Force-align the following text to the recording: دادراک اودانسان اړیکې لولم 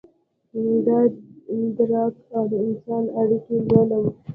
دادراک 1.75 2.13
اودانسان 2.35 3.03
اړیکې 3.19 3.55
لولم 3.67 4.05